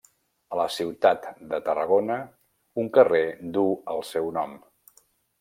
A 0.53 0.57
la 0.59 0.63
ciutat 0.75 1.27
de 1.51 1.59
Tarragona, 1.67 2.15
un 2.85 2.91
carrer 2.97 3.23
duu 3.59 3.77
el 3.95 4.03
seu 4.15 4.33
nom. 4.41 4.59